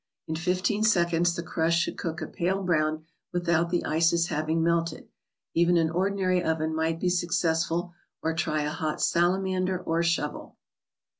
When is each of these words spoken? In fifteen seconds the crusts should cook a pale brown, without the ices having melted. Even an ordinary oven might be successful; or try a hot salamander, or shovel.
In 0.27 0.35
fifteen 0.35 0.81
seconds 0.83 1.35
the 1.35 1.43
crusts 1.43 1.79
should 1.79 1.95
cook 1.95 2.23
a 2.23 2.25
pale 2.27 2.63
brown, 2.63 3.05
without 3.31 3.69
the 3.69 3.85
ices 3.85 4.29
having 4.29 4.63
melted. 4.63 5.07
Even 5.53 5.77
an 5.77 5.91
ordinary 5.91 6.41
oven 6.43 6.75
might 6.75 6.99
be 6.99 7.07
successful; 7.07 7.93
or 8.23 8.33
try 8.33 8.63
a 8.63 8.71
hot 8.71 8.99
salamander, 8.99 9.77
or 9.79 10.01
shovel. 10.01 10.57